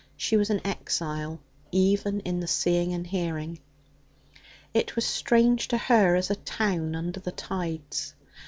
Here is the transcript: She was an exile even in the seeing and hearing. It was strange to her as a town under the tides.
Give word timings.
She 0.17 0.35
was 0.35 0.49
an 0.49 0.61
exile 0.65 1.39
even 1.71 2.21
in 2.21 2.39
the 2.39 2.47
seeing 2.47 2.91
and 2.91 3.05
hearing. 3.05 3.59
It 4.73 4.95
was 4.95 5.05
strange 5.05 5.67
to 5.67 5.77
her 5.77 6.15
as 6.15 6.31
a 6.31 6.35
town 6.37 6.95
under 6.95 7.19
the 7.19 7.31
tides. 7.31 8.15